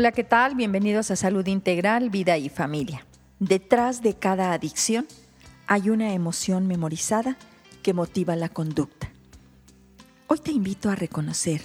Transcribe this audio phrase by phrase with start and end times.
[0.00, 0.54] Hola, ¿qué tal?
[0.54, 3.04] Bienvenidos a Salud Integral, Vida y Familia.
[3.40, 5.08] Detrás de cada adicción
[5.66, 7.36] hay una emoción memorizada
[7.82, 9.10] que motiva la conducta.
[10.28, 11.62] Hoy te invito a reconocer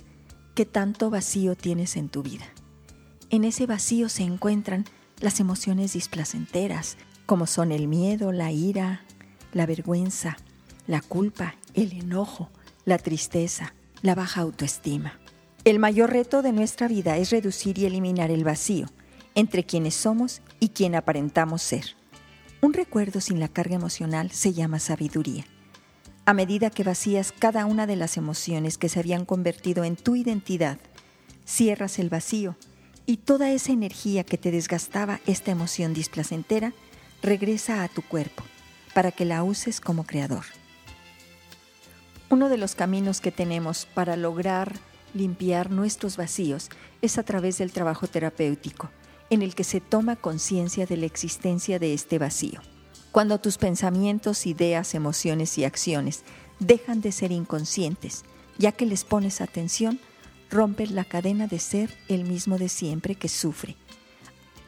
[0.55, 2.45] qué tanto vacío tienes en tu vida.
[3.29, 4.85] En ese vacío se encuentran
[5.19, 6.97] las emociones displacenteras,
[7.27, 9.03] como son el miedo, la ira,
[9.51, 10.37] la vergüenza,
[10.87, 12.49] la culpa, el enojo,
[12.83, 15.19] la tristeza, la baja autoestima.
[15.65, 18.87] El mayor reto de nuestra vida es reducir y eliminar el vacío
[19.33, 21.95] entre quienes somos y quien aparentamos ser.
[22.59, 25.45] Un recuerdo sin la carga emocional se llama sabiduría.
[26.25, 30.17] A medida que vacías cada una de las emociones que se habían convertido en tu
[30.17, 30.79] identidad,
[31.45, 32.57] cierras el vacío
[33.05, 36.73] y toda esa energía que te desgastaba esta emoción displacentera
[37.21, 38.43] regresa a tu cuerpo
[38.93, 40.43] para que la uses como creador.
[42.29, 44.73] Uno de los caminos que tenemos para lograr
[45.13, 46.69] limpiar nuestros vacíos
[47.01, 48.89] es a través del trabajo terapéutico,
[49.29, 52.61] en el que se toma conciencia de la existencia de este vacío.
[53.11, 56.23] Cuando tus pensamientos, ideas, emociones y acciones
[56.59, 58.23] dejan de ser inconscientes,
[58.57, 59.99] ya que les pones atención,
[60.49, 63.75] rompes la cadena de ser el mismo de siempre que sufre.